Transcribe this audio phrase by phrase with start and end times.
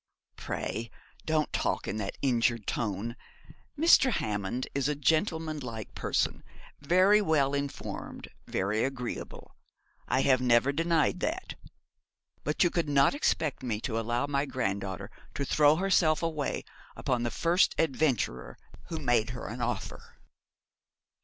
[0.35, 0.89] 'Pray
[1.27, 3.15] don't talk in that injured tone.
[3.77, 4.13] Mr.
[4.13, 6.43] Hammond is a gentlemanlike person,
[6.79, 9.55] very well informed, very agreeable.
[10.07, 11.53] I have never denied that.
[12.43, 16.63] But you could not expect me to allow my granddaughter to throw herself away
[16.95, 18.57] upon the first adventurer
[18.87, 20.17] who made her an offer.'